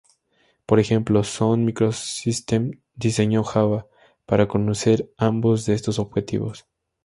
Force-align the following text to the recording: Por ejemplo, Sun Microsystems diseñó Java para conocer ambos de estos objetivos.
Por 0.65 0.79
ejemplo, 0.79 1.23
Sun 1.23 1.63
Microsystems 1.63 2.75
diseñó 2.95 3.43
Java 3.43 3.85
para 4.25 4.47
conocer 4.47 5.11
ambos 5.19 5.67
de 5.67 5.75
estos 5.75 5.99
objetivos. 5.99 6.65